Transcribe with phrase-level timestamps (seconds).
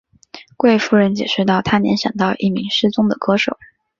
[0.57, 3.59] 贵夫人解释道她联想到一名失踪的歌手。